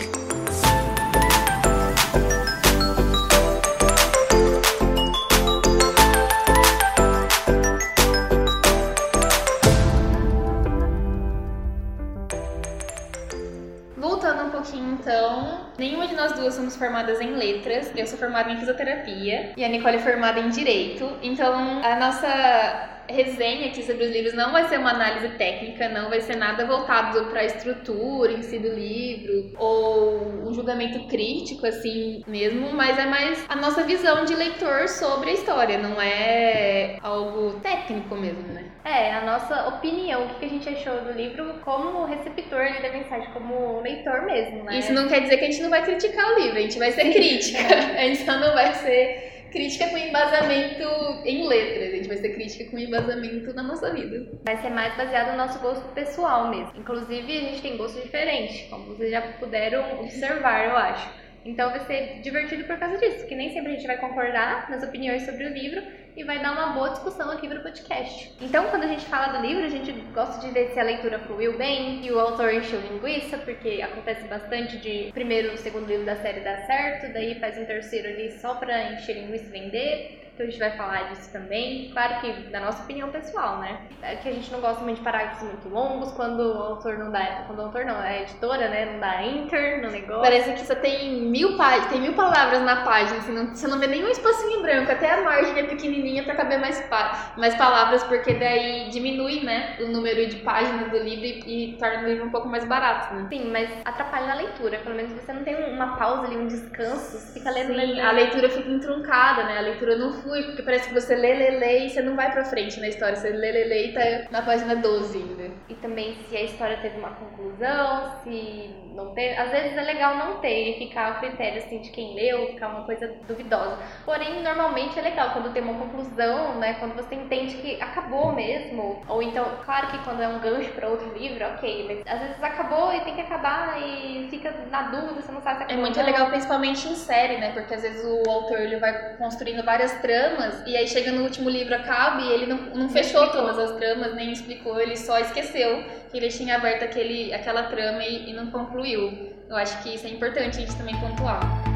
Formadas 16.81 17.21
em 17.21 17.35
letras. 17.35 17.91
Eu 17.95 18.07
sou 18.07 18.17
formada 18.17 18.51
em 18.51 18.57
fisioterapia 18.57 19.53
e 19.55 19.63
a 19.63 19.69
Nicole 19.69 19.97
é 19.97 19.99
formada 19.99 20.39
em 20.39 20.49
direito. 20.49 21.07
Então, 21.21 21.53
a 21.83 21.95
nossa 21.95 22.89
resenha 23.11 23.67
aqui 23.67 23.83
sobre 23.83 24.05
os 24.05 24.11
livros 24.11 24.33
não 24.33 24.51
vai 24.51 24.67
ser 24.67 24.79
uma 24.79 24.91
análise 24.91 25.29
técnica, 25.37 25.89
não 25.89 26.09
vai 26.09 26.21
ser 26.21 26.35
nada 26.35 26.65
voltado 26.65 27.25
para 27.25 27.41
a 27.41 27.45
estrutura 27.45 28.31
em 28.31 28.41
si 28.41 28.59
do 28.59 28.69
livro 28.69 29.53
ou 29.57 30.47
um 30.47 30.53
julgamento 30.53 31.07
crítico 31.07 31.65
assim 31.65 32.23
mesmo, 32.27 32.71
mas 32.73 32.97
é 32.97 33.05
mais 33.05 33.45
a 33.47 33.55
nossa 33.55 33.83
visão 33.83 34.25
de 34.25 34.35
leitor 34.35 34.87
sobre 34.87 35.31
a 35.31 35.33
história, 35.33 35.77
não 35.77 36.01
é 36.01 36.97
algo 37.01 37.59
técnico 37.59 38.15
mesmo, 38.15 38.47
né? 38.53 38.71
É, 38.83 39.13
a 39.13 39.21
nossa 39.21 39.67
opinião, 39.67 40.25
o 40.25 40.29
que 40.39 40.45
a 40.45 40.49
gente 40.49 40.67
achou 40.67 41.01
do 41.01 41.11
livro 41.11 41.55
como 41.63 42.05
receptor 42.05 42.61
ali 42.61 42.81
da 42.81 42.89
mensagem, 42.89 43.29
como 43.31 43.79
leitor 43.81 44.23
mesmo, 44.23 44.63
né? 44.63 44.79
Isso 44.79 44.91
não 44.91 45.07
quer 45.07 45.21
dizer 45.21 45.37
que 45.37 45.45
a 45.45 45.51
gente 45.51 45.61
não 45.61 45.69
vai 45.69 45.83
criticar 45.83 46.31
o 46.31 46.39
livro, 46.39 46.57
a 46.57 46.61
gente 46.61 46.79
vai 46.79 46.91
ser 46.91 47.11
crítica. 47.11 47.59
A 48.01 48.07
gente 48.07 48.25
só 48.25 48.37
não 48.39 48.53
vai 48.53 48.73
ser 48.73 49.40
crítica 49.51 49.89
com 49.89 49.97
embasamento 49.97 50.83
em 51.25 51.47
letras, 51.47 51.93
a 51.93 51.95
gente 51.97 52.07
vai 52.07 52.17
ser 52.17 52.29
crítica 52.29 52.71
com 52.71 52.79
embasamento 52.79 53.53
na 53.53 53.61
nossa 53.61 53.93
vida. 53.93 54.27
Vai 54.43 54.57
ser 54.57 54.69
mais 54.69 54.95
baseado 54.95 55.31
no 55.31 55.37
nosso 55.37 55.59
gosto 55.59 55.87
pessoal 55.93 56.49
mesmo. 56.49 56.73
Inclusive, 56.79 57.37
a 57.37 57.41
gente 57.41 57.61
tem 57.61 57.77
gosto 57.77 58.01
diferente, 58.01 58.67
como 58.69 58.85
vocês 58.85 59.11
já 59.11 59.21
puderam 59.21 59.99
observar, 59.99 60.65
eu 60.65 60.77
acho. 60.77 61.21
Então 61.43 61.71
vai 61.71 61.79
ser 61.81 62.21
divertido 62.21 62.65
por 62.65 62.77
causa 62.77 62.97
disso, 62.97 63.25
que 63.27 63.35
nem 63.35 63.51
sempre 63.51 63.71
a 63.71 63.75
gente 63.75 63.87
vai 63.87 63.97
concordar 63.97 64.69
nas 64.69 64.83
opiniões 64.83 65.23
sobre 65.23 65.45
o 65.45 65.49
livro 65.49 65.81
e 66.15 66.23
vai 66.23 66.39
dar 66.39 66.51
uma 66.53 66.73
boa 66.73 66.89
discussão 66.89 67.31
aqui 67.31 67.47
pro 67.47 67.61
podcast. 67.61 68.33
Então, 68.41 68.67
quando 68.69 68.83
a 68.83 68.87
gente 68.87 69.05
fala 69.05 69.37
do 69.37 69.45
livro, 69.45 69.65
a 69.65 69.69
gente 69.69 69.91
gosta 70.13 70.45
de 70.45 70.53
ver 70.53 70.71
se 70.71 70.79
a 70.79 70.83
leitura 70.83 71.19
fluiu 71.19 71.57
bem, 71.57 72.05
e 72.05 72.11
o 72.11 72.19
autor 72.19 72.53
encheu 72.53 72.79
linguiça, 72.81 73.37
porque 73.37 73.81
acontece 73.81 74.27
bastante 74.27 74.77
de 74.77 75.11
primeiro, 75.13 75.57
segundo 75.57 75.87
livro 75.87 76.05
da 76.05 76.15
série 76.17 76.41
dar 76.41 76.65
certo, 76.65 77.11
daí 77.13 77.39
faz 77.39 77.57
um 77.57 77.65
terceiro 77.65 78.07
ali 78.07 78.31
só 78.39 78.55
pra 78.55 78.93
encher 78.93 79.13
linguiça 79.13 79.45
e 79.45 79.49
vender. 79.49 80.20
Então 80.33 80.45
a 80.47 80.49
gente 80.49 80.59
vai 80.59 80.71
falar 80.77 81.09
disso 81.09 81.31
também. 81.31 81.89
Claro 81.91 82.19
que 82.21 82.31
da 82.49 82.59
nossa 82.59 82.83
opinião 82.83 83.09
pessoal, 83.11 83.59
né? 83.59 83.87
É 84.01 84.15
que 84.15 84.29
a 84.29 84.31
gente 84.31 84.51
não 84.51 84.59
gosta 84.61 84.83
muito 84.83 84.97
de 84.97 85.03
parágrafos 85.03 85.43
muito 85.47 85.69
longos, 85.69 86.11
quando 86.13 86.39
o 86.39 86.63
autor 86.63 86.97
não 86.97 87.11
dá. 87.11 87.43
Quando 87.45 87.59
o 87.59 87.63
autor 87.63 87.85
não, 87.85 88.01
é 88.01 88.19
a 88.19 88.21
editora, 88.23 88.67
né? 88.69 88.85
Não 88.93 88.99
dá 88.99 89.23
enter 89.23 89.81
no 89.81 89.91
negócio. 89.91 90.21
Parece 90.21 90.53
que 90.53 90.65
só 90.65 90.75
tem 90.75 91.21
mil 91.29 91.57
páginas, 91.57 91.89
tem 91.91 92.01
mil 92.01 92.13
palavras 92.13 92.61
na 92.61 92.77
página, 92.83 93.19
assim, 93.19 93.33
não, 93.33 93.53
você 93.53 93.67
não 93.67 93.77
vê 93.79 93.87
nenhum 93.87 94.07
espacinho 94.07 94.61
branco, 94.61 94.91
até 94.91 95.11
a 95.11 95.21
margem 95.21 95.59
é 95.59 95.63
pequenininha 95.63 96.23
pra 96.23 96.35
caber 96.35 96.59
mais, 96.59 96.79
pa- 96.87 97.33
mais 97.37 97.55
palavras, 97.55 98.03
porque 98.03 98.33
daí 98.33 98.89
diminui, 98.89 99.43
né, 99.43 99.75
o 99.79 99.87
número 99.87 100.27
de 100.27 100.37
páginas 100.37 100.89
do 100.89 100.97
livro 100.97 101.25
e, 101.25 101.73
e 101.73 101.77
torna 101.77 102.03
o 102.03 102.05
livro 102.07 102.25
um 102.25 102.31
pouco 102.31 102.47
mais 102.47 102.65
barato, 102.65 103.13
né? 103.13 103.27
Sim, 103.29 103.51
mas 103.51 103.69
atrapalha 103.85 104.27
na 104.27 104.35
leitura. 104.35 104.79
Pelo 104.79 104.95
menos 104.95 105.11
você 105.13 105.31
não 105.33 105.43
tem 105.43 105.55
uma 105.73 105.95
pausa 105.97 106.25
ali, 106.25 106.37
um 106.37 106.47
descanso. 106.47 107.17
Você 107.17 107.33
fica 107.33 107.51
lendo, 107.51 107.73
Sim, 107.73 107.99
a 107.99 108.11
leitura 108.11 108.49
fica 108.49 108.69
entruncada, 108.69 109.43
né? 109.43 109.57
A 109.57 109.61
leitura 109.61 109.95
não 109.97 110.20
flui, 110.21 110.43
porque 110.43 110.61
parece 110.63 110.87
que 110.89 110.93
você 110.93 111.15
lê, 111.15 111.33
lê, 111.33 111.51
lê 111.51 111.85
e 111.85 111.89
você 111.89 112.01
não 112.01 112.15
vai 112.15 112.31
pra 112.31 112.43
frente 112.45 112.79
na 112.79 112.87
história. 112.87 113.15
Você 113.15 113.29
lê, 113.29 113.51
lê, 113.51 113.63
lê 113.65 113.87
e 113.87 113.93
tá 113.93 114.01
na 114.31 114.41
página 114.41 114.75
12 114.75 115.17
ainda. 115.17 115.51
E 115.69 115.75
também 115.75 116.15
se 116.27 116.35
a 116.35 116.41
história 116.43 116.77
teve 116.77 116.97
uma 116.97 117.11
conclusão, 117.11 118.11
se 118.23 118.75
não 118.93 119.13
teve. 119.13 119.35
Às 119.37 119.51
vezes 119.51 119.77
é 119.77 119.81
legal 119.81 120.15
não 120.17 120.39
ter 120.39 120.71
e 120.75 120.79
ficar 120.79 121.07
a 121.07 121.13
critério 121.15 121.57
assim, 121.59 121.79
de 121.81 121.89
quem 121.91 122.13
leu, 122.15 122.47
ficar 122.47 122.69
uma 122.69 122.85
coisa 122.85 123.07
duvidosa. 123.27 123.77
Porém, 124.05 124.41
normalmente 124.43 124.97
é 124.99 125.01
legal 125.01 125.31
quando 125.31 125.51
tem 125.53 125.61
uma 125.63 125.75
conclusão, 125.79 126.55
né? 126.59 126.73
Quando 126.79 126.95
você 126.95 127.15
entende 127.15 127.55
que 127.57 127.81
acabou 127.81 128.33
mesmo. 128.33 129.01
Ou 129.07 129.21
então, 129.23 129.45
claro 129.65 129.87
que 129.87 129.97
quando 129.99 130.21
é 130.21 130.27
um 130.27 130.39
gancho 130.39 130.71
para 130.73 130.87
outro 130.87 131.11
livro, 131.17 131.45
ok, 131.45 131.85
mas 131.87 132.13
às 132.13 132.19
vezes 132.27 132.43
acabou 132.43 132.93
e 132.93 133.01
tem 133.01 133.15
que 133.15 133.21
acabar 133.21 133.81
e 133.81 134.27
fica 134.29 134.51
na 134.69 134.83
dúvida, 134.83 135.21
você 135.21 135.31
não 135.31 135.41
sabe 135.41 135.57
se 135.57 135.61
É 135.63 135.65
acabou. 135.65 135.81
muito 135.81 135.97
ou 135.99 136.03
não. 136.05 136.11
legal, 136.11 136.29
principalmente 136.29 136.87
em 136.87 136.95
série, 136.95 137.37
né? 137.37 137.51
Porque 137.53 137.73
às 137.73 137.81
vezes 137.81 138.03
o 138.05 138.29
autor 138.29 138.59
ele 138.59 138.77
vai 138.77 139.15
construindo 139.17 139.63
várias 139.63 139.93
tramas 140.11 140.61
e 140.67 140.75
aí 140.75 140.85
chega 140.87 141.11
no 141.11 141.23
último 141.23 141.49
livro, 141.49 141.73
acaba 141.73 142.21
e 142.21 142.33
ele 142.33 142.45
não, 142.45 142.57
não 142.75 142.89
fechou 142.89 143.23
explicou. 143.23 143.47
todas 143.47 143.57
as 143.57 143.77
tramas, 143.77 144.13
nem 144.13 144.33
explicou, 144.33 144.77
ele 144.79 144.97
só 144.97 145.17
esqueceu 145.19 145.83
que 146.11 146.17
ele 146.17 146.27
tinha 146.27 146.55
aberto 146.55 146.83
aquele, 146.83 147.33
aquela 147.33 147.63
trama 147.63 148.03
e, 148.03 148.29
e 148.29 148.33
não 148.33 148.47
concluiu. 148.51 149.31
Eu 149.49 149.55
acho 149.55 149.81
que 149.81 149.95
isso 149.95 150.05
é 150.05 150.09
importante 150.09 150.57
a 150.57 150.61
gente 150.61 150.75
também 150.75 150.99
pontuar. 150.99 151.70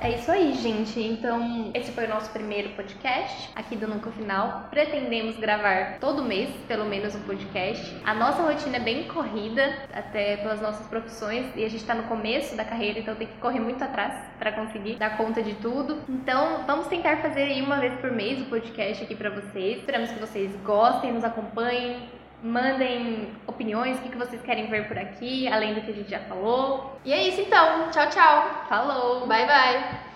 É 0.00 0.10
isso 0.10 0.30
aí, 0.30 0.52
gente. 0.54 1.00
Então, 1.00 1.70
esse 1.74 1.90
foi 1.90 2.04
o 2.04 2.08
nosso 2.08 2.30
primeiro 2.30 2.68
podcast 2.70 3.50
aqui 3.54 3.74
do 3.74 3.88
Nunca 3.88 4.10
Final. 4.10 4.68
Pretendemos 4.70 5.36
gravar 5.38 5.98
todo 5.98 6.22
mês, 6.22 6.50
pelo 6.68 6.84
menos 6.84 7.14
um 7.14 7.22
podcast. 7.22 7.96
A 8.04 8.14
nossa 8.14 8.42
rotina 8.42 8.76
é 8.76 8.80
bem 8.80 9.04
corrida, 9.08 9.74
até 9.92 10.36
pelas 10.36 10.60
nossas 10.60 10.86
profissões, 10.86 11.46
e 11.56 11.64
a 11.64 11.68
gente 11.68 11.84
tá 11.84 11.94
no 11.94 12.04
começo 12.04 12.54
da 12.54 12.64
carreira, 12.64 13.00
então 13.00 13.14
tem 13.14 13.26
que 13.26 13.38
correr 13.38 13.60
muito 13.60 13.82
atrás 13.82 14.14
para 14.38 14.52
conseguir 14.52 14.96
dar 14.96 15.16
conta 15.16 15.42
de 15.42 15.54
tudo. 15.54 15.98
Então, 16.08 16.64
vamos 16.66 16.86
tentar 16.88 17.16
fazer 17.16 17.42
aí 17.44 17.62
uma 17.62 17.78
vez 17.78 17.98
por 17.98 18.12
mês 18.12 18.40
o 18.42 18.44
podcast 18.44 19.02
aqui 19.02 19.14
para 19.14 19.30
vocês. 19.30 19.78
Esperamos 19.78 20.10
que 20.10 20.20
vocês 20.20 20.54
gostem, 20.62 21.12
nos 21.12 21.24
acompanhem. 21.24 22.15
Mandem 22.46 23.32
opiniões, 23.46 23.98
o 23.98 24.02
que 24.02 24.10
que 24.10 24.16
vocês 24.16 24.40
querem 24.42 24.68
ver 24.68 24.86
por 24.86 24.96
aqui, 24.96 25.48
além 25.48 25.74
do 25.74 25.80
que 25.80 25.90
a 25.90 25.94
gente 25.94 26.10
já 26.10 26.20
falou. 26.20 26.98
E 27.04 27.12
é 27.12 27.28
isso 27.28 27.40
então. 27.40 27.90
Tchau, 27.90 28.08
tchau. 28.08 28.64
Falou! 28.68 29.26
Bye, 29.26 29.46
bye. 29.46 30.15